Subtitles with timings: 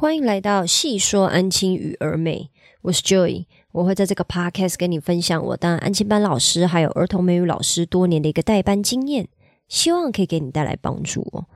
[0.00, 2.50] 欢迎来到细说安亲与儿美，
[2.82, 9.26] 我是 Joy，我会在这个 podcast 跟你分享我当安亲班老师还有儿童美语老师多年的一个代班经验，
[9.66, 11.46] 希望可以给你带来帮助哦。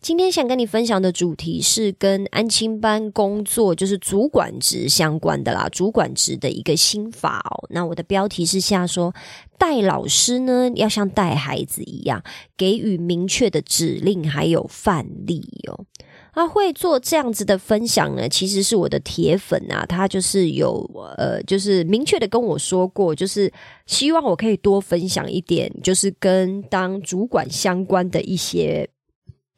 [0.00, 7.68] 今天想跟你分享的主题是跟安亲班工作，就是主管职相关的啦，主管职的一个心法哦。
[7.68, 9.14] 那我的标题是下说，
[9.58, 12.24] 带老师呢要像带孩子一样，
[12.56, 15.84] 给予明确的指令还有范例哦。
[16.32, 23.52] 他会做这样子的分享呢，其实是我的铁粉啊，他就是有呃，就是明确的跟我说过，就是
[23.86, 28.88] 希望我可以多分享一点，就是跟当主管相关的一些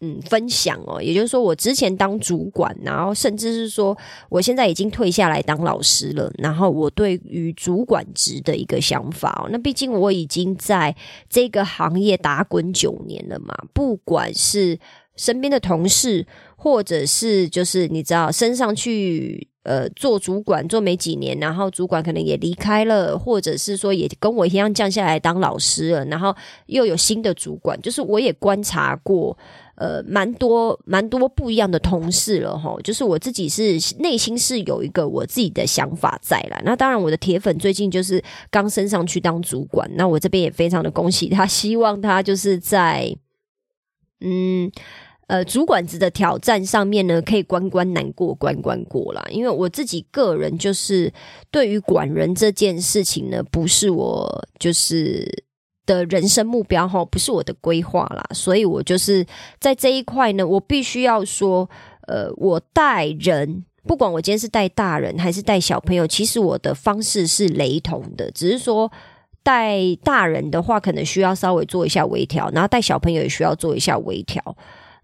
[0.01, 1.01] 嗯分享哦。
[1.01, 3.97] 也就是说，我之前当主管，然后甚至是说
[4.29, 9.49] 我现在已经退下来当老师了，然后我对于主管职的一个想法哦。
[9.51, 10.97] 那毕竟我已经在
[11.29, 14.79] 这个行业打滚九年了嘛，不管是
[15.17, 16.27] 身边的同事。
[16.55, 26.33] 或者是就是你知道升上去呃做主管做没几年，然后主管可能也离开了，或者是说也跟我一样降下来当老师了，然后
[26.67, 29.37] 又有新的主管，就是我也观察过
[29.75, 36.63] 呃蛮多蛮多不一样的同事了哈，就是我自己是内心是有一个我自己的想法在啦。
[36.65, 43.13] 那当然我的铁粉最近就是刚升上去当主管，那我这边也非常的恭喜他，希望他就是在
[44.23, 44.73] 嗯。
[45.29, 49.25] 呃，主管职的挑战上面呢，可以关关难过关关过啦。
[49.31, 51.11] 因为我自己个人就是
[51.51, 55.45] 对于管人这件事情呢，不是我就是
[55.87, 58.23] 的人生目标哈，不是我的规划啦。
[58.35, 59.25] 所以我就是
[59.59, 61.71] 在这一块呢，我必须要说，
[62.09, 68.93] 呃，我带人，不管我今天是带大人还是带小朋友，其实我的方式是雷同的，只是说
[69.43, 74.57] 带大人的话，可能需要稍微做一下微调，然后带小朋友也需要做一下微调。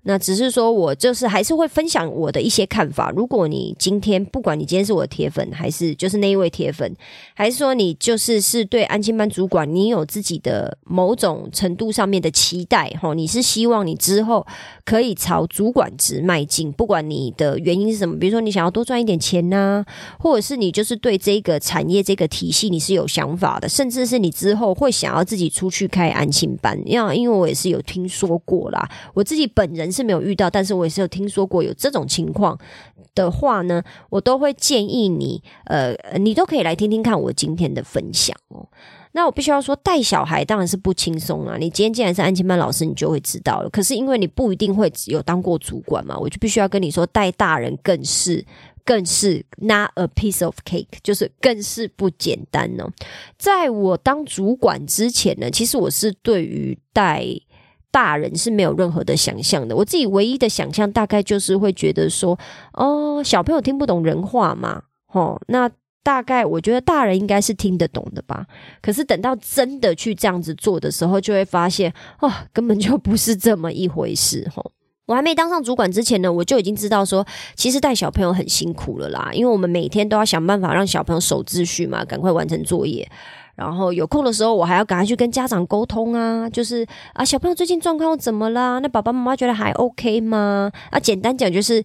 [0.05, 3.11] 那只是说，我就是还是会分享我的一些看法。
[3.11, 6.97] 如果你今天不管你今天是我的铁粉，还是就是那一位铁粉，
[7.35, 14.47] 还是说你就是是对安亲班主管，你有自己的某种程度上面的期待哈，你是希望你之后
[14.85, 16.73] 可以朝主管职迈进。
[16.73, 19.85] 不管你的原因是什么，比如说你想要多赚一点钱呐，
[20.19, 26.81] 或者是你就是对这个产业这个体系你是有想法的，甚至是你之后会想要自己出去开安亲班。
[26.87, 29.88] 因为因为我也是有听说过啦，我自己本人。
[29.91, 32.59] 是没有遇到，但是我也是有听说过有这种情况
[33.15, 38.67] 的话呢，我都会建议你，呃，你都可以来听听看我今天的分享哦。
[39.13, 41.57] 那我必须要说，带小孩当然是不轻松啊。
[41.59, 43.71] 你今天既然是安亲班老师，你就会知道了。
[43.71, 48.45] 可是因为你不一定会有当过主管嘛，我就必须要跟你说，带大人更是
[48.85, 52.87] 更是 not a piece of cake，就是更是不简单呢。
[53.39, 57.25] 在我当主管之前呢，其实我是对于带。
[57.91, 62.39] 大人是没有任何的想象的，我自己唯一的想象大概就是会觉得说，
[62.73, 64.83] 哦，小朋友听不懂人话嘛，
[65.13, 65.71] 哦，那
[66.03, 68.47] 大概我觉得大人应该是听得懂的吧。
[68.81, 74.47] 可是等到真的去这样子做的时候，就会发现，哦，根本就不是这么一回事。
[74.55, 74.70] 吼，
[75.07, 77.27] 我还没当上主管之前呢，我就已经知道说，
[77.57, 83.11] 其实带小朋友很辛苦了啦，因为我们每天都要想办法让小朋友守秩序嘛，赶快完成作业。
[83.58, 88.79] 然后有空的时候，我还要赶快去跟家长沟通啊，就是啊，小朋友最近状况怎么啦？
[88.79, 90.70] 那爸爸妈妈觉得还 OK 吗？
[90.91, 91.83] 啊，简单讲就是。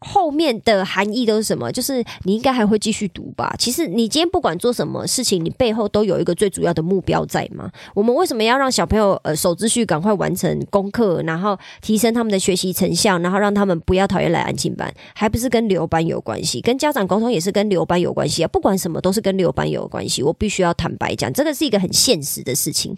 [0.00, 1.72] 后面的含义都是什么？
[1.72, 3.54] 就是你应该还会继续读吧。
[3.58, 7.70] 其实你今天不管做什么事情，你背后都有一个最主要的目标在吗。
[7.94, 16.60] 我们为什么要让小朋友呃守秩序，赶快完成功课，然后提升他们的学习成效，然后让他们不要讨厌来安静班，还不是跟留班有关系？
[16.60, 18.48] 跟家长沟通也是跟留班有关系啊。
[18.48, 20.22] 不管什么都是跟留班有关系。
[20.22, 22.94] 我必须要坦白讲，这个是一个很现实的事情。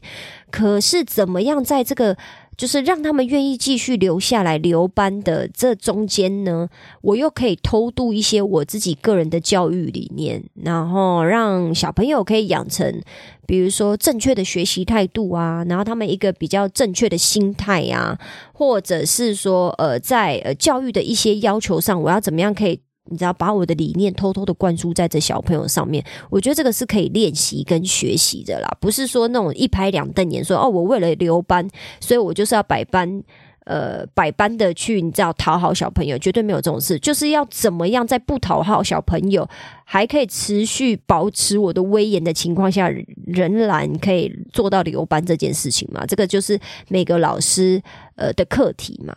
[0.51, 2.17] 可是怎么样在这个？
[2.59, 6.69] 就是让他们愿意继续留下来留班的这中间呢，
[7.01, 13.01] 我又可以偷渡一些我自己个人的教育理念，然后让小朋友可以养成，
[13.47, 18.19] 比如说正确的学习态度啊，然后他们一个比较正确的心态呀，
[18.53, 22.81] 或者是说呃，在呃教育的一些要求上，我要怎么样可以。
[23.11, 31.69] 你知道把我的理念偷偷的灌输在这小朋友上面，我觉得这个是可以练习跟学习的啦，不是说那种一拍两瞪眼，说哦，我为了留班，
[32.01, 33.23] 所以我就是要百般
[33.65, 39.49] 呃百般的去你知道讨好小朋友，绝对没有这种事，就是要怎么样在不讨好小朋友，
[39.85, 42.91] 还可以持续保持我的威严的情况下，
[43.27, 46.05] 仍然可以做到留班这件事情嘛？
[46.07, 46.59] 这个就是
[46.89, 47.83] 每个老师
[48.17, 49.15] 呃的课题嘛。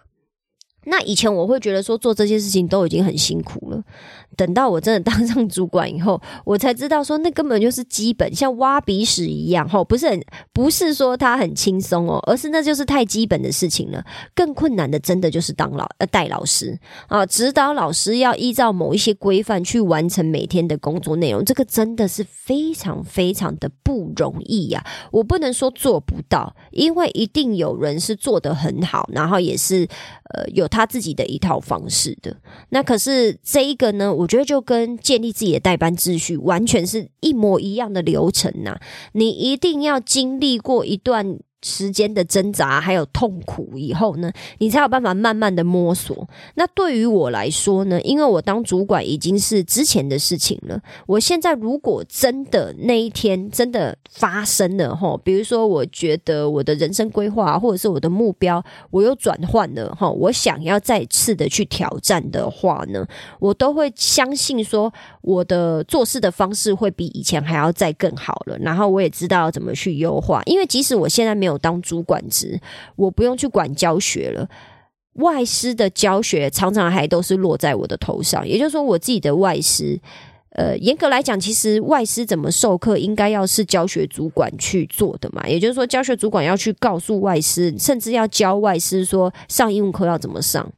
[0.85, 3.83] 那以前我会觉得说做这些事情都已经很辛苦了。
[4.37, 10.23] 等到我真的当上主管以后，我才知道说那根本就是基本，像挖鼻屎一样，吼，不是很
[10.53, 14.03] 不是说他很轻松哦，而是那就是太基本的事情了。
[14.33, 24.85] 更困难的，真的就是当老呃带老师啊，指导老师要依照某一些规范去完成每天的工作内容，这个真的是非常非常的不容易呀。
[25.11, 29.85] 我不能说做不到，因为一定有人是做得很好，然后也是
[30.33, 32.35] 呃有他自己的一套方式的。
[32.69, 34.20] 那可是这一个呢？
[34.21, 38.79] 我觉得就跟建立自己的代班秩序完全是一模一样的流程呐！
[39.13, 41.39] 你一定要经历过一段。
[41.63, 46.27] 时间的挣扎还有痛苦以后呢，你才有办法慢慢的摸索。
[46.55, 50.81] 那对于我来说呢，因为我当主管已经是之前的事情了。
[51.05, 63.05] 我现在如果真的那一天真的发生了哈，比如说我觉得我的人生规划或者是我的目标我又转换了哈，我想要再次的去挑战的话呢，
[63.39, 64.91] 我都会相信说
[65.21, 68.57] 我的做事的方式会比以前还要再更好了。
[68.57, 71.50] 然后我也知道怎么去优化，因为即使我现在没有。
[71.57, 72.59] 当主管职，
[72.95, 74.49] 我不用去管教学了。
[75.15, 79.99] 外师的教学常常还都是落在我的头上，也就是说，我自己的外师。
[80.53, 85.47] 呃，严格来讲，其实外师怎么授课，应该要是教学主管去做的嘛。
[85.47, 90.69] 也就是说，教学主管要去告诉外师，甚至要教外师说上英文课要怎么上。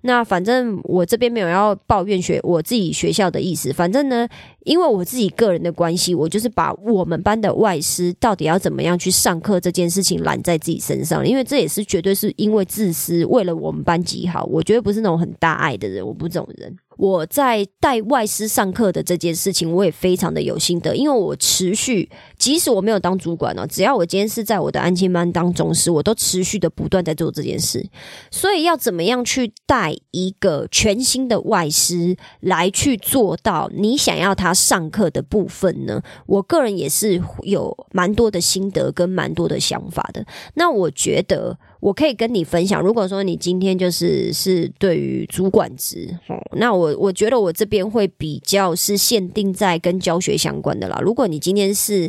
[0.00, 3.72] 那反正我这边没有要抱怨学我自己学校的意思。
[3.72, 4.28] 反正呢，
[4.64, 11.24] 因为我自己个人的关系，我就是把我们班的外师到底要怎么样去上课这件事情揽在自己身上。
[11.24, 14.44] 因为这也是绝对是因为自私，为了我们班级好。
[14.50, 16.76] 我觉得不是那种很大爱的人，我不是这种人。
[17.02, 22.08] 我在带外师上课的这件事情，我也非常的有心得，因为我持续，
[22.38, 27.84] 即使我没有当主管哦，只要我今天是在我的安亲班当中师，我都持续的不断在做这件事。
[28.30, 36.00] 所以要怎么样去带一个全新的外师来去做到你想要他上课的部分呢？
[36.26, 40.24] 我个人也是有蛮多的心得跟蛮多的想法的。
[40.54, 41.58] 那我觉得。
[41.82, 51.00] 我可以跟你分享，如果说你今天就是是对于主管职，哦，那我我觉得我这边会比较是限定在跟教学相关的啦。
[51.02, 52.08] 如果你今天是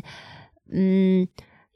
[0.71, 1.27] 嗯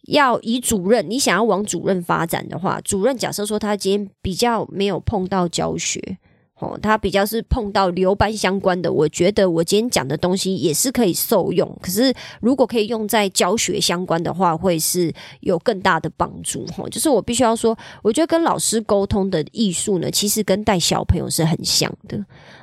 [0.03, 6.19] 要以主任，你想要往主任发展的话，主任假设说他今天比较没有碰到教学。
[6.59, 11.71] 哦，他比较是碰到留班相关的，我觉得我今天讲的东西也是可以受用。
[11.81, 12.11] 可是
[12.41, 16.65] 如果可以用在教学相关的话，会是有更大的帮助。
[16.67, 22.17] 哈，就是我必须要说，我觉得跟老师沟通的艺术呢，其实跟带小朋友是很像的。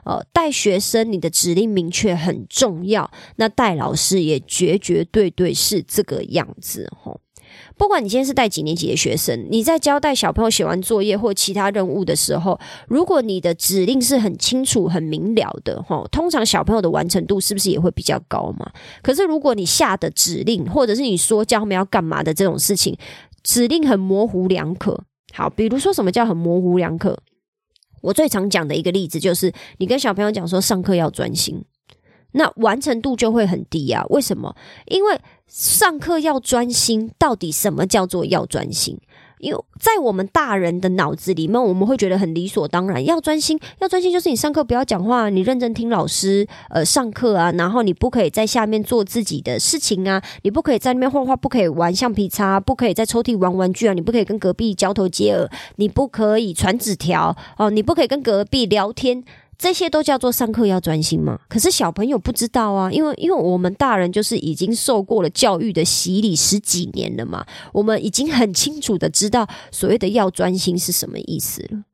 [0.05, 6.91] 呃，带学生你的指令明确很重要，那带老师也绝绝对对是这个样子。
[7.01, 7.14] 哈。
[7.77, 12.59] 不管你今天是带几年级的学生，你在交代小朋友写完作业或其他任务的时候，
[12.89, 18.71] 如果你的指令是很清楚、很明了的，哈，通常小朋友的完成度是不是也会比较高嘛？
[19.03, 22.97] 可是如果你下的指令，或者是你说教他们要干嘛的这种事情，
[23.43, 25.03] 指令很模糊两可。
[25.33, 27.19] 好，比如说什么叫很模糊两可？
[28.03, 31.65] 我最常讲的一个例子就是，你跟小朋友讲说上课要专心。
[32.35, 34.05] 那完成度就会很低啊？
[34.11, 34.55] 为什么？
[34.87, 38.99] 因为上课要专心，到底什么叫做要专心？
[39.39, 59.23] 因为在我们大人的脑子里面，我们会觉得很理所当然，要专心，要专心就是你上课不要讲话，你认真听老师呃上课啊，然后你不可以在下面做自己的事情啊，你不可以在那边画画，不可以玩橡皮擦，不可以在抽屉玩玩具啊，你不可以跟隔壁交头接耳，你不可以传纸条哦，你不可以跟隔壁聊天。
[59.57, 61.39] 这些都叫做上课要专心吗？
[61.49, 71.85] 可是小朋友不知道啊，因为因为我们大人就是已经受过了教育的洗礼十几年了嘛，我们已经很清楚的知道所谓的要专心是什么意思了。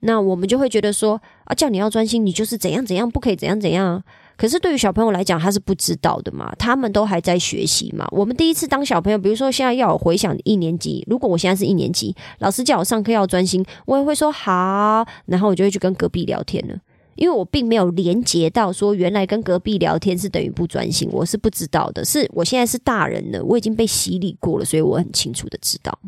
[0.00, 4.02] 那我们就会觉得说啊，叫你要专心，你就是怎样怎样，不可以怎样怎样。
[4.36, 8.08] 可是对于小朋友来讲，他是不知道的嘛，他们都还在学习嘛。
[8.10, 16.76] 我们第一次当小朋友，比如说现在要我回想一年级，如果我现在是一年级，老师叫我上课要专心，我也会说好，然后我就会去跟隔壁聊天了。
[17.14, 22.04] 因为我并没有连接到说原来跟隔壁聊天是等于不专心，我是不知道的。
[22.04, 25.98] 是我现在是大人了，我已经被洗礼过了，所以我很清楚的知道。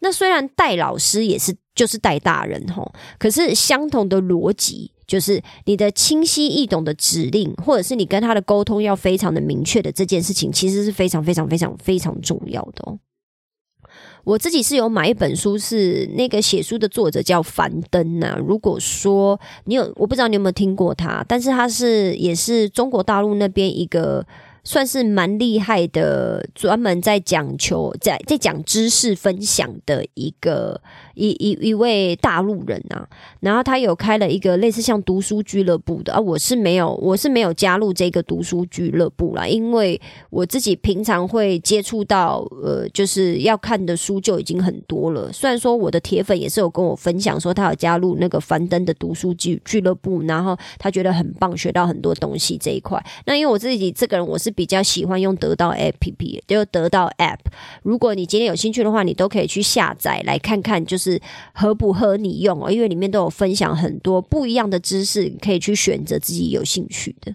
[0.00, 12.98] 那虽然带老师也是就是带大人吼，可是相同的逻辑就是你的清晰易懂的指令，或者是你跟他的沟通要非常的明确的这件事情，其实是非常非常非常非常重要的哦。
[14.26, 18.36] 我自己是有买一本书，是那个写书的作者叫樊登呐。
[18.44, 24.26] 如果说你有，我不知道你有没有听过他，但是他是也是中国大陆那边一个
[24.64, 30.82] 算是蛮厉害的，专门在讲求在在讲知识分享的一个
[31.16, 33.08] 一一一位大陆人啊，
[33.40, 45.32] 然后他有开了一个类似像读书俱乐部的啊，我是没有，我是没有加入这个读书俱乐部啦，因为我自己平常会接触到呃，就是要看的书就已经很多了。
[45.32, 53.02] 虽然说我的铁粉也是有跟我分享说他有加入那个樊登的读书俱俱乐部，然后他觉得很棒，学到很多东西这一块。
[53.24, 57.38] 那因为我自己这个人我是比较喜欢用得到 APP，就得到 App。
[57.82, 61.20] 如果你今天有兴趣的话，你都可以去下载来看看，就是是
[61.54, 62.70] 合不合你用哦。
[62.70, 67.34] 因为里面都有分享很多不一样的知识，可以去选择自己有兴趣的。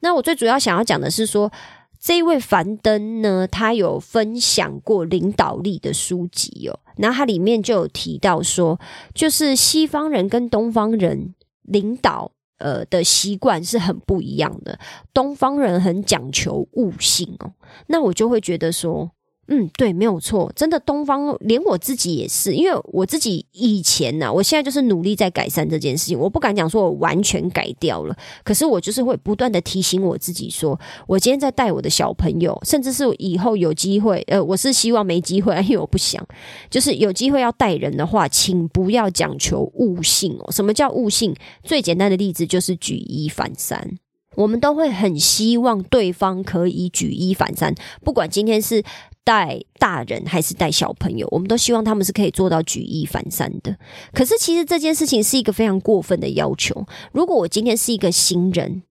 [0.00, 1.52] 那我最主要想要讲的是说，
[2.00, 6.80] 这一位樊登呢，他有分享过领导力的书籍哦。
[6.96, 8.80] 那他里面就有提到说，
[9.14, 14.78] 就是西方人跟东方人领导呃的习惯是很不一样的。
[15.14, 17.52] 东方人很讲求悟性哦，
[17.86, 19.12] 那我就会觉得说。
[19.54, 36.26] 嗯，对，没有错，真的，东方连我自己也是，因为我自己以前呢，我现在就是努力在改善这件事情，我不敢讲说我完全改掉了，可是我就是会不断的提醒我自己，说我今天在带我的小朋友，甚至是以后有机会，呃，我是希望没机会，因为我不想，
[36.70, 40.50] 就是有机会要带人的话，请不要讲求悟性哦。
[40.50, 41.36] 什么叫悟性？
[41.62, 43.98] 最简单的例子就是举一反三，
[44.34, 48.82] 我们都会很希望对方可以举一反三，不管今天是。
[49.24, 53.76] 带大人还是带小朋友，我们都希望他们是可以做到举一反三的。
[54.12, 56.86] 可是，其实这件事情是一个非常过分的要求。
[57.12, 58.82] 如果我今天是一个新人，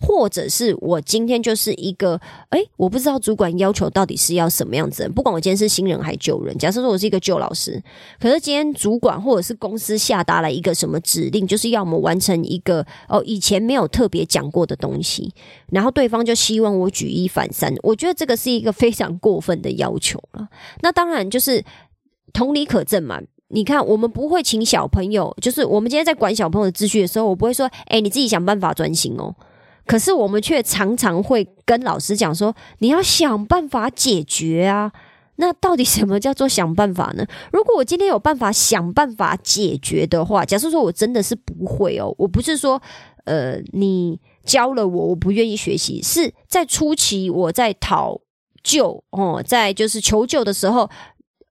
[0.00, 5.08] 或者是我今天就是一个，哎，我不知道主管要求到底是要什么样子。
[5.10, 7.82] 不管我今天是新人还是旧人，假设说我是一个旧老师，
[8.18, 15.32] 可是今天主管或者是公司下达了一个什么指令，就是要我们完成一个哦以前没有特别讲过的东西，
[15.70, 20.48] 然后对方就希望我举一反三，我觉得这个是一个非常过分的要求了。
[20.80, 21.62] 那当然就是
[22.32, 23.20] 同理可证嘛。
[23.52, 29.34] 你看，我们不会请小朋友，就是我们今天在管小朋友的秩序的时候，我不会说，哎，你自己想办法专心哦。
[29.90, 34.92] 可是我们却常常会跟老师讲说：“你要想办法解决啊！”
[35.34, 37.26] 那到底什么叫做想办法呢？
[37.52, 42.80] 如果我今天有办法想办法解决的话，假设说我真的是不会哦，我不是说
[43.24, 48.20] 呃你教了我，我不愿意学习，是在初期我在讨
[48.62, 50.88] 救哦，在就是求救的时候。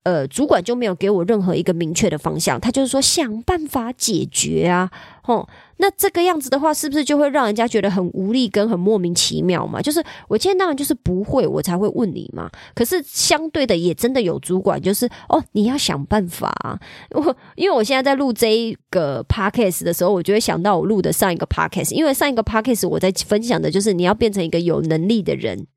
[0.03, 4.89] 呃，主管就没有给我任何一个明确的方向，他就是说想办法解决啊，
[5.29, 9.79] 哦，那这个样子的话，是不是就会让人家觉得很无力跟很莫名其妙嘛？
[9.79, 12.49] 就是我今天当然就是不会，我才会问你嘛。
[12.73, 16.51] 可是相对的，也真的有主管就是哦，你要想办法。
[17.11, 25.67] 我因为我现在在录这一个 podcast 的时候，我就会想到我录的上一个 podcast，因为上一个 podcast 我在分享的就是你要变成一个有能力的人。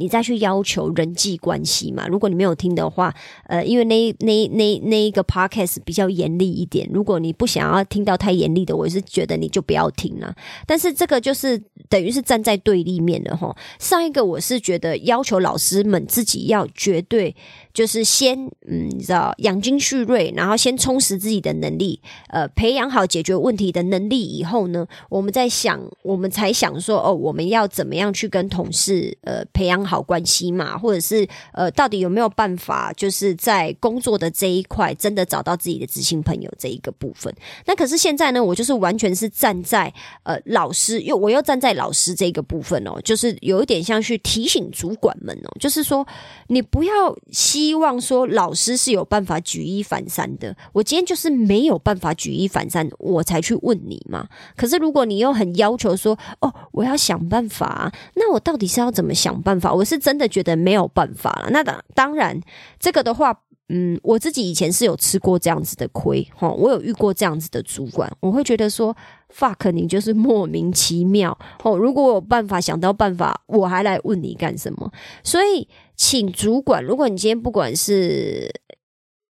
[0.00, 2.08] 你再去要求人际关系嘛？
[2.08, 3.14] 如果你没有听的话，
[3.46, 6.88] 呃，因为那那那那一个 podcast 比较严厉一点。
[6.92, 10.34] 如果你不想要听到太严厉的，我是觉得你就不要听了。
[10.66, 13.54] 但是这个就是等于是站在对立面的哈。
[13.78, 17.36] 上一个我是觉得要求老师们自己要绝对。
[17.72, 37.34] 就是先嗯，你知道养精蓄锐，然后先充实自己的能力，呃，培养好解决问题的能力以后呢，我们在想，我们才想说哦，我们要怎么样去跟同事呃培养好关系嘛，或者是呃，到底有没有办法，就是在工作的这一块真的找到自己的知心朋友这一个部分。
[37.66, 46.06] 那可是现在呢，我就是完全是站在呃老师，又我又站在老师这个部分哦，就是有一点像去提醒主管们哦，就是说
[46.48, 46.92] 你不要
[47.30, 54.26] 希希望说老师是有办法举一反三的，我今天就是没有办法举一反三，我才去问你嘛。
[54.56, 59.70] 可是如果你又很要求说，哦，我要想办法，那我到底是要怎么想办法？
[59.74, 61.50] 我是真的觉得没有办法了。
[61.50, 62.40] 那当当然，
[62.78, 63.38] 这个的话，
[63.68, 68.96] 嗯，我自己以前是有吃过这样子的亏哈，我有遇过这样子的主管，我会觉得说
[69.36, 71.76] ，fuck 你就是莫名其妙哦。
[71.76, 74.90] 如果我有办法想到办法，我还来问你干什么？
[75.22, 75.68] 所以。
[76.02, 78.50] 请主管，如果你今天不管是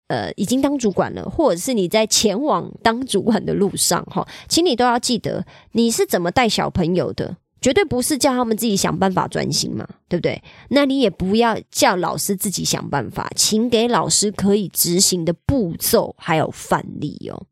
[0.08, 10.42] 呃已经当主管了，或者是你在前往当主管的路上，哈，请你都要记得你是怎么带小朋友的，绝对不是叫他们自己想办法专心嘛，对不对？
[10.70, 17.46] 那你也不要叫老师自己想办法，请给老师可以执行的步骤还有范例哦。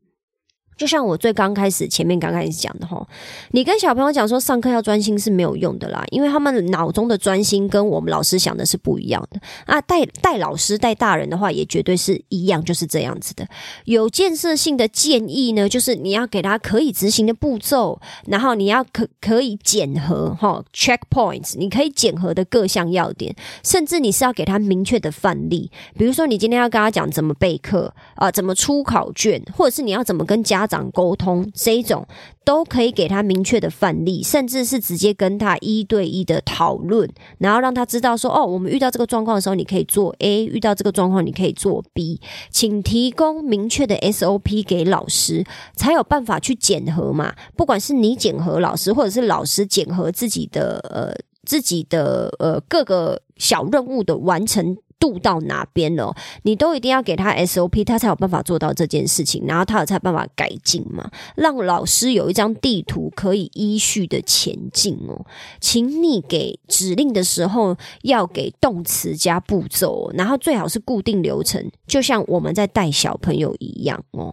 [0.76, 3.06] 就像我最刚开始前面刚开始讲的哈，
[3.52, 9.80] 你跟小朋友讲说上课要专心是没有用的啦，因为他们脑中的专心跟我们老师想的是不一样的啊。
[9.82, 13.46] 带带老师带大人的话也绝对是一样，就是这样子的。
[13.84, 30.61] 有建设性的建议呢，就是你要给他可以执行的步骤，然后你要可可以检核哈，check points，你可以检核的各项要点，甚至你是要给他明确的范例，比如说你今天要跟他讲怎么备课啊，怎么出考卷，或者是你要怎么跟家。
[30.62, 32.06] 家长沟通这一种
[32.44, 42.20] 都可以给他明确的范例，甚至是直接跟他一对一的讨论，然后让他知道说：哦，我们遇到这个状况的时候，你可以做 A；遇到这个状况，你可以做 B。
[42.50, 47.34] 请提供明确的 SOP 给老师，才有办法去检核嘛。
[47.56, 51.12] 不管是你检核老师，或者是老师检核自己的呃
[51.44, 54.76] 自己的呃各个小任务的完成。
[55.02, 61.10] 度到哪边了，你都一定要给他 SOP，他才有办法做到这件事情，然后他有才办法改进嘛。
[61.34, 65.26] 让老师有一张地图可以依序的前进哦。
[65.60, 74.32] 请你给指令的时候要给动词加步骤，然后最好是固定流程，就像我们在带小朋友一样哦。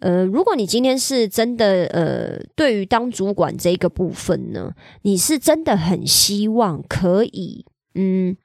[0.00, 7.64] 呃，如果你今天是真的呃，对于当主管这个部分呢，你是真的很希望可以
[7.94, 8.36] 嗯。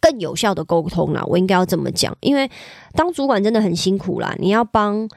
[0.00, 2.50] 更有效的沟通啦，我应该要这么讲，因为
[2.94, 5.08] 当主管真的很辛苦啦，你要帮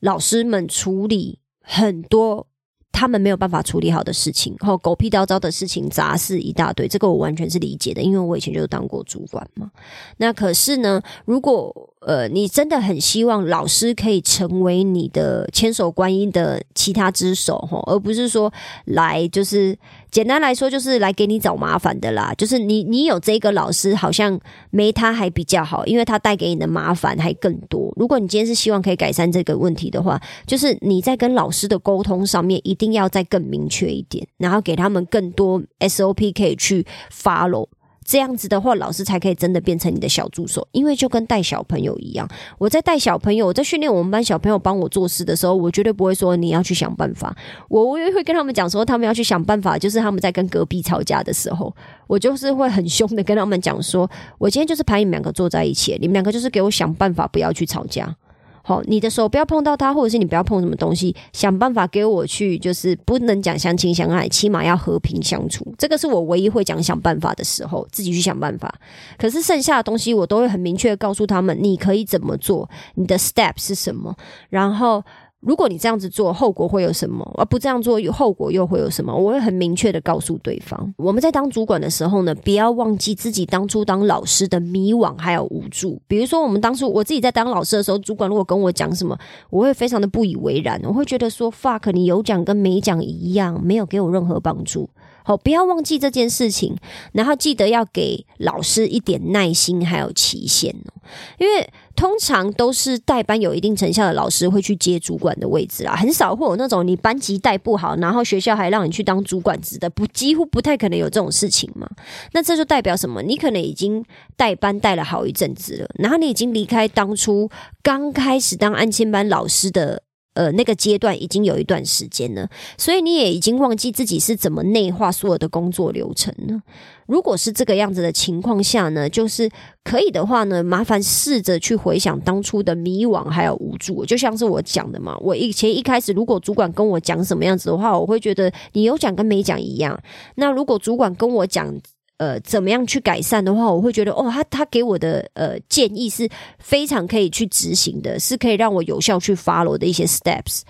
[0.00, 2.46] 老师们处理很多
[2.92, 9.70] 他们没有办法处理好的事情，后狗屁叨叨的事情，杂事一大堆，这个我完全是理解的，因为我以前就当过主管嘛。
[10.18, 18.52] 那可是呢，如果呃你真的很希望老师可以成为你的千手观音的其他之手，哈，而不是说
[18.84, 19.78] 来就是。
[20.10, 22.32] 简单来说，就是来给你找麻烦的啦。
[22.36, 24.38] 就是你，你有这个老师，好像
[24.70, 27.92] 没他还比较好，因为他带给你的麻烦还更多。
[27.96, 37.68] 如果你今天是希望可以改善这个问题的话，就是你在跟老师的沟通上面一定要再更明确一点，然后给他们更多 SOP 可以去 follow。
[38.04, 42.28] 这样子的话，老师才可以真的变成你的小助手，因为就跟带小朋友一样。
[42.58, 47.36] 我在带小朋友，我在训练我们班小朋友帮我做事的时候，我绝对不会说你要去想办法。
[47.68, 51.74] 我我也会跟他们讲说，他们要去想办法，就是他们在跟隔壁吵架的时候，
[52.06, 58.16] 我就是会很凶的跟他们讲说，我今天就是排你们两个坐在一起，你们两个就是给我想办法，不要去吵架。
[58.62, 65.66] 好，你的手不要碰到它，或者是你不要碰什么东西，想办法给我去，就是不能讲相亲相爱，起码要和平相处。
[65.78, 68.74] 这个是我唯一会讲想办法的时候，自己去想办法。
[69.18, 74.16] 可是剩下的东西，我都会很明确告诉他们，你可以怎么做，你的 step 是什么，
[74.48, 75.02] 然后。
[75.40, 77.24] 如果你这样子做，后果会有什么？
[77.38, 79.14] 而不这样做，后果又会有什么？
[79.14, 80.94] 我会很明确的告诉对方。
[80.98, 86.00] 我们在当主管的时候呢，不要忘记自己当初当老师的迷惘还有无助。
[86.06, 94.90] 比如说，我们当初我自己在当老师的时候，主管如果跟我讲什么，我会非常的不以为然，我会觉得说 fuck，你有讲跟没讲一样，没有给我任何帮助。
[95.30, 96.76] 好，不要忘记这件事情，
[97.12, 100.90] 然后记得要给老师一点耐心，还有期限哦。
[101.38, 111.88] 因为通常都是带班有一定成效的老师会去接主管的位置啦，很少会有那种你班级带不好，然后学校还让你去当主管职的，不几乎不太可能有这种事情嘛。
[112.32, 113.22] 那这就代表什么？
[113.22, 114.04] 你可能已经
[114.36, 117.48] 带班带了好一阵子了，然后你已经离开当初
[117.84, 120.02] 刚开始当安亲班老师的。
[120.34, 126.62] 呃，那个阶段已经有一段时间了，所以你也已经忘记自己是怎么内化所有的工作流程了。
[127.06, 129.50] 如果是这个样子的情况下呢，就是
[129.82, 135.16] 可以的话呢，麻烦试着去回想当初的迷惘还有无助，就像是我讲的嘛。
[135.18, 140.00] 我以前一开始，如果主管跟我讲什么样子的话，我会觉得你有讲跟没讲一样。
[140.36, 141.74] 那如果主管跟我讲，
[142.20, 146.28] 呃，怎么样去改善的话，我会觉得哦，他他给我的呃建议是
[146.58, 150.60] 非常可以去执行的，是可以让我有效去 follow 的一些 steps，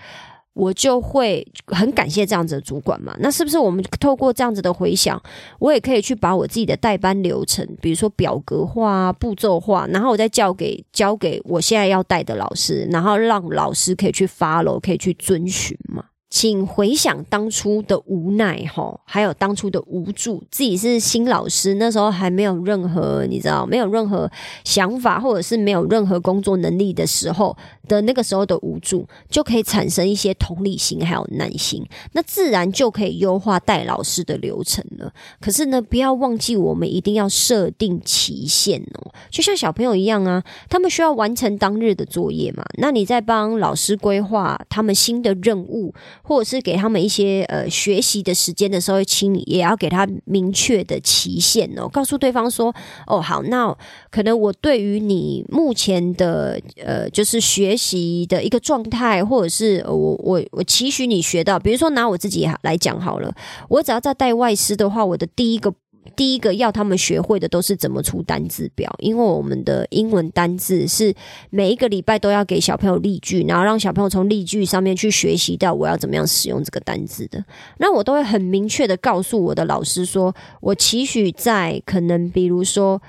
[0.53, 3.17] 我就会很感谢这样子的主管嘛。
[3.19, 5.21] 那是不是我们透过这样子的回想，
[5.59, 16.05] 我也可以去把我自己的代班流程，比如说表格化、步骤化，然后我再交给交给我现在要带的老师，然后让老师可以去 follow，可以去遵循嘛。
[16.31, 20.43] 请回想当初的无奈哈，还有当初的无助。
[20.49, 24.31] 自己是新老师，那时候还没有任何你知道，没有任何
[24.65, 27.57] 想法，或者是没有任何工作能力的时候
[27.89, 35.13] 的那个时候的无助，就可以产生一些同理心还有耐心，那自然就可以优化带老师的流程了。
[35.41, 42.65] 可是呢，不要忘记我们一定要设定期限哦，就像小朋友一样啊，他们需要完成当日的作业嘛。
[42.79, 45.93] 那你在帮老师规划他们新的任务。
[46.31, 52.73] 或者是给他们一些呃学习的时间的时候，请你也要给他明确的期限哦，告诉对方说，
[53.09, 53.77] 哦好，那
[54.13, 63.35] 可能我对于你目前的呃就是学习的一个状态，或者是我我我期许你学到，比如说拿我自己来讲好了，
[63.69, 65.75] 我只要在带外师的话，我的第一个。
[66.17, 71.15] 第一个要他们学会的都是怎么出单字表，因为我们的英文单字是
[71.51, 77.45] 每一个礼拜都要给小朋友例句，然后让小朋友从例句上面去学习到我要怎么样使用这个单字的。
[77.79, 83.01] 那我都会很明确的告诉我的老师说，我期许在可能比如说。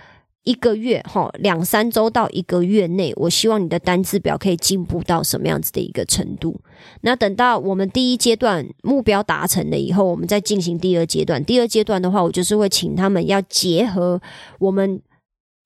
[0.43, 6.59] 一个月哈，两三周到一个月内，我希望你的单字表可以进步到什么样子的一个程度？
[7.01, 11.43] 那等到我们第一阶段目标达成了以后，我们再进行第二阶段。
[11.45, 14.21] 第二阶段的话，我就是会请他们要结合
[14.59, 15.01] 我们。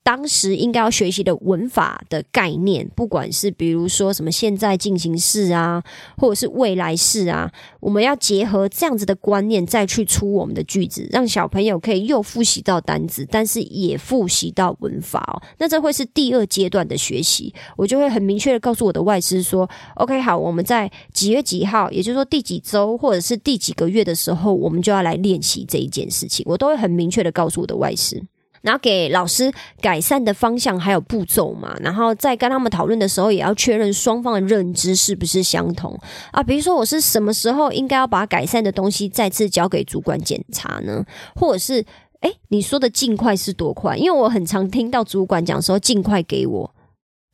[0.05, 5.83] 当时应该要学习的文法的概念，不管是比如说什么现在进行式啊，
[6.15, 15.41] 或者是未来式啊，我们要结合这样子的观念再去出我们的句子，让小朋友可以又复习到单词，但是也复习到文法哦。
[15.57, 28.23] 那这会是第二阶段的学习，我就会很明确的告诉我的外师说：“OK，好，我们在几月几号，也就是说第几周或者是第几个月的时候，我们就要来练习这一件事情。”我都会很明确的告诉我的外师。
[28.65, 35.95] 然后给老师改善的方向还有步骤嘛，然后在跟他们讨论的时候，也要确认双方的认知是不是相同
[36.31, 36.41] 啊。
[36.41, 41.05] 比如说，我是什么时候应该要把改善的东西再次交给主管检查呢？
[41.35, 41.85] 或者是，
[42.21, 43.95] 哎，你说的尽快是多快？
[43.95, 46.75] 因为我很常听到主管讲说尽快给我，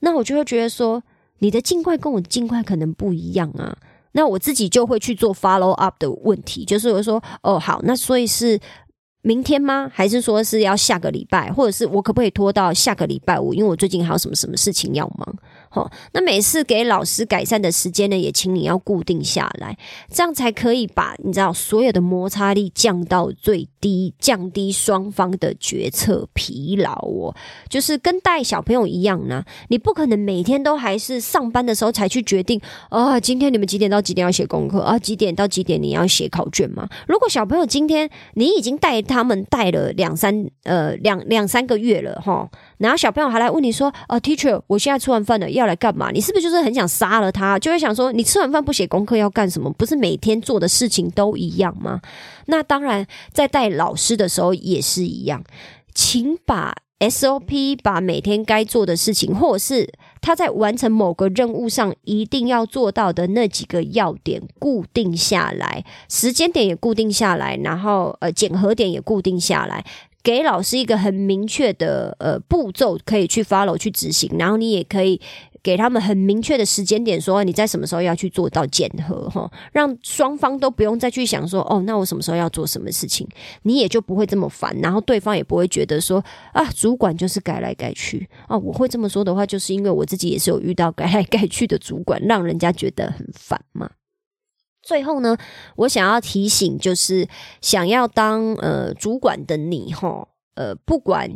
[0.02, 1.02] 那我就会觉得说，
[1.40, 3.78] 你的尽快跟我尽快可能不一样啊。
[4.12, 8.60] 那我自己就会去做 follow up 的问题，就是我说，哦，好，那所以是。
[9.24, 9.90] 明天吗？
[9.94, 13.54] 还是说是要下个礼拜，或者是我可不可以拖到下个礼拜五？
[13.54, 15.36] 因为我最近还有什么什么事情要忙。
[15.74, 19.78] 好，那每次给老师改善的时间呢，也请你要固定下来，
[20.12, 27.34] 这样才可以把你知道所有的摩擦力降到最低，降低双方的决策疲劳哦。
[27.70, 35.00] 就是跟带小朋友一样呢，你不可能每天都还是上班的时候才去决定啊，今天你们几点到几点要写功课啊？
[35.00, 36.90] 几点到几点你要写考卷吗？
[37.08, 42.50] 如果小朋友今天你已经带他们带了两三呃两两三个月了哈。
[42.82, 46.10] 然后小朋友还来问你说：“呃，teacher，我现在吃完饭了，要来干嘛？
[46.12, 47.60] 你是不是就是很想杀了他？
[47.60, 49.72] 就会想说，你吃完饭不写功课要干什么？
[49.74, 52.02] 不是每天做的事情都一样吗？
[52.48, 55.44] 那当然，在带老师的时候也是一样，
[55.94, 69.86] 请把 SOP，把每天该做的事情，或者是他在完成某个任务上一定要做到的那几个要点固定下来，时间点也固定下来，然后呃，检核点也固定下来。”
[70.24, 75.20] 给老师一个很明确的呃步骤，可以去 follow 去执行，然后你也可以
[75.64, 83.28] 给他们很明确的时间点，说你在什么时候要去做到检核哈，让双方都不用再去想说哦，那我什么时候要做什么事情，
[83.64, 93.90] 你也就不会这么烦，然后对方也不会觉得说啊，主管就是改来改去啊，我会这么说的话，就是因为我自己也是有遇到改来改去的主管，让人家觉得很烦嘛。
[94.82, 95.38] 最后呢，
[95.76, 97.28] 我想要提醒，就是
[97.62, 101.30] 想要当呃主管的你哈，呃，不管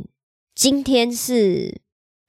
[0.55, 1.81] 今天是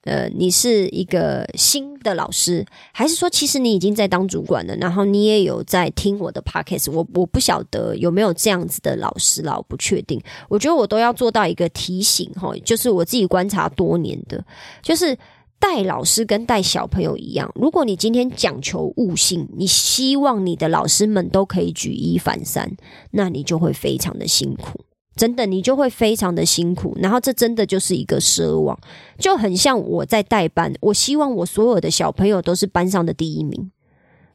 [0.03, 10.21] 呃你是一个新的老师，还是说其实你已经在当主管了，然后你也有在听我的 podcast，我我不晓得有没有这样子的老师啦，我不确定。
[10.47, 14.45] 我觉得我都要做到一个提醒哈，就是我自己观察多年的，
[14.81, 15.17] 就是。
[15.59, 22.77] 带老师跟带小朋友一样，如果你今天讲求悟性，你希望你的老师们都可以举一反三，
[23.11, 24.79] 那你就会非常的辛苦，
[25.15, 26.95] 真的，你就会非常的辛苦。
[27.01, 28.79] 然后这真的就是一个奢望，
[29.17, 33.71] 就很像我在带班，我希望我所有的小朋友都是班上的第一名。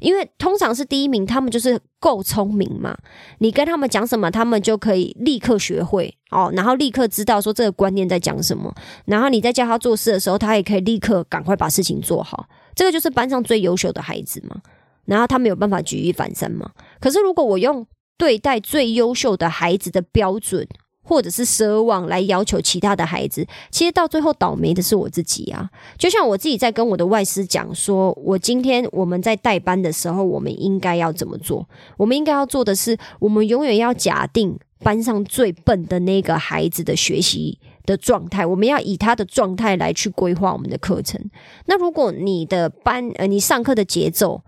[0.03, 2.97] 因为通常是第一名，他们就是够聪明嘛。
[3.39, 8.75] 你跟他们讲什么，他们就可以立刻学会哦，然后立刻知道说这个观念在讲什么。
[9.05, 12.47] 然后你在教他做事的时候，他也可以立刻赶快把事情做好。
[12.75, 14.57] 这个就是班上最优秀的孩子嘛。
[15.05, 16.71] 然后他没有办法举一反三嘛。
[17.01, 17.87] 可是如果我用
[18.19, 20.67] 对待最优秀的孩子的标准。
[21.03, 25.69] 或者是奢望来要求其他的孩子，其实到最后倒霉的是我自己啊！
[25.99, 31.69] 就像我自己在跟我的外师讲说，我今天我们在代班的时候，我们应该要怎么做？
[31.97, 41.21] 我们应该要做的是，我们永远要假定班上最笨的那个孩子的学习的状态，我们要以他的状态来去规划我们的课程。
[41.67, 44.43] 那如果你的班呃，你上课的节奏，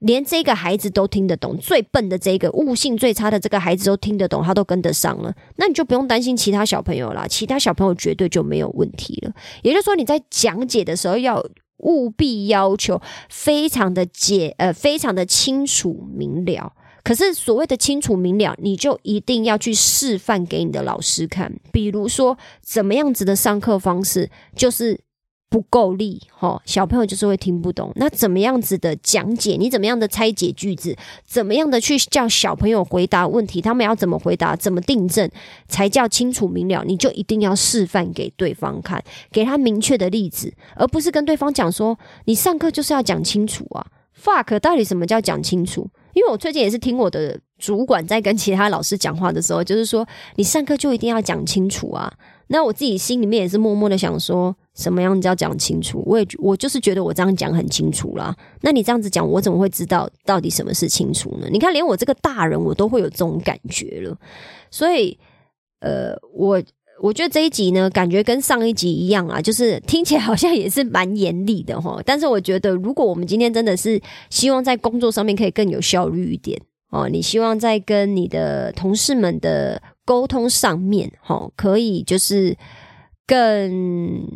[0.00, 9.32] 连这个孩子都听得懂，最笨的这个悟性最差的这个孩子都听得懂，他都跟得上了，那你就不用担心其他小朋友啦，其他小朋友绝对就没有问题了。
[9.62, 11.42] 也就是说，你在讲解的时候要
[11.78, 16.74] 务必要求非常的解呃，非常的清楚明了。
[17.02, 25.05] 可是所谓的清楚明了，你就一定要去示范给你的老师看，比如说怎么样子的上课方式，就是。
[25.48, 27.92] 不够力，哈，小朋友就是会听不懂。
[27.94, 29.56] 那怎么样子的讲解？
[29.56, 30.96] 你怎么样的拆解句子？
[31.24, 33.60] 怎么样的去叫小朋友回答问题？
[33.60, 34.56] 他们要怎么回答？
[34.56, 35.30] 怎么订正
[35.68, 36.84] 才叫清楚明了？
[36.84, 43.86] 你就一定要示范给对方看，给他明确的例子，而不是跟对方讲说你上课就是要讲清楚啊。
[44.20, 45.88] fuck，到底什么叫讲清楚？
[46.14, 52.12] 因为我最近也是听我的主管在跟其他老师讲话的时候，就是说你上课就一定要讲清楚啊。
[52.48, 56.00] 那我自己心里面也是默默的想说，什么样子要讲清楚？
[56.06, 58.32] 我也我就是觉得我这样讲很清楚啦。
[58.60, 61.48] 那你这样子讲，我怎么会知道到底什么是清楚呢？
[61.50, 64.16] 你看，连我这个大人我都会有这种感觉了。
[64.70, 65.18] 所以，
[65.80, 66.62] 呃，我
[67.02, 72.00] 我觉得这一集呢，感觉跟上一集一样啊，就是听起来好像也是蛮严厉的哈。
[72.06, 79.82] 但是我觉得，如果我们今天真的是希望在工作上面可以更有效率一点哦，你希望在跟你的同事们的。
[80.06, 82.56] 沟通上面，哈，可以就是
[83.26, 84.26] 更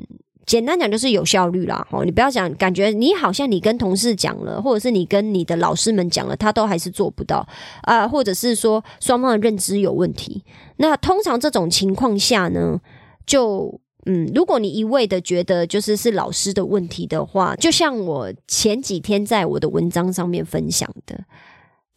[0.44, 1.87] 简单讲，就是有效率啦。
[1.90, 7.46] 哦，你不要讲，感觉你好像你跟同事讲了，或者是你跟你的老师们讲了，他都还是做不到
[7.83, 10.42] 啊，或者是说双方的认知有问题。
[10.78, 12.80] 那通常这种情况下呢，
[13.24, 21.24] 就嗯，如果你一味的觉得就是是老师的问题的话，就像我前几天在我的文章上面分享的。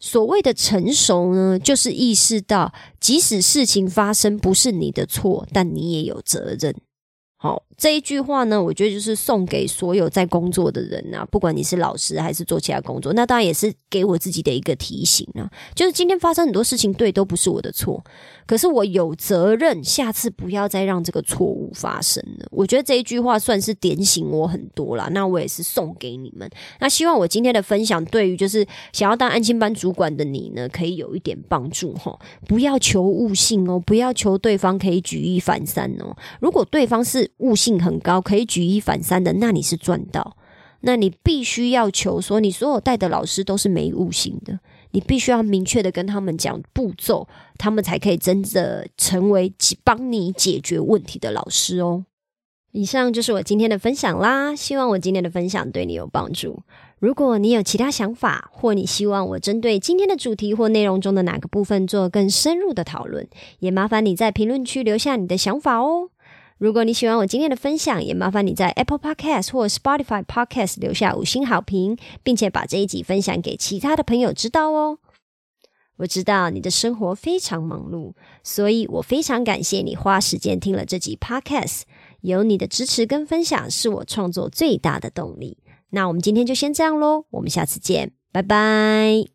[0.06, 6.76] 所谓的成熟呢，就是意识到，即使事情发生不是你的错，但你也有责任。
[7.38, 15.50] 好，这一句话呢，我觉得就是送给所有在工作的人啊，不管你是老师还是做其他工作，那当然也是给我自己的一个提醒啊。
[15.74, 18.02] 就是今天发生很多事情，对，都不是我的错，
[18.46, 22.46] 可是我有责任，下次不要再让这个错误发生了。
[22.50, 25.08] 我觉得这一句话算是点醒我很多啦。
[25.12, 26.48] 那我也是送给你们。
[26.80, 32.18] 那希望我今天的分享，对于就是想要当安心班主管的你呢，可以有一点帮助哈。
[32.46, 36.14] 不要求悟性哦，不要求对方可以举一反三哦。
[36.40, 40.36] 如果对方是悟性性很高，可以举一反三的，那你是赚到。
[40.86, 49.50] 那你必须要求说，你所有带的老师都是没悟性的，你必须要明确的跟他们讲步骤，他们才可以真的成为
[49.82, 52.04] 帮你解决问题的老师哦。
[52.72, 56.62] 以上就是我今天的分享啦，希望我今天的分享对你有帮助。
[56.98, 63.26] 如果你有其他想法，或你希望我针对今天的主题或内容中的哪个部分做更深入的讨论，
[63.60, 66.10] 也麻烦你在评论区留下你的想法哦。
[66.64, 74.98] 如果你喜欢我今天的分享，也麻烦你在 Apple Podcast 或 Spotify Podcast 留下五星好评，并且把这一集分享给其他的朋友知道哦。
[75.96, 81.82] 我知道你的生活非常忙碌，所以我非常感谢你花时间听了这集 Podcast。
[82.22, 85.58] 有你的支持跟分享，是我创作最大的动力。
[85.90, 89.33] 那我们今天就先这样喽，我们下次见，拜拜。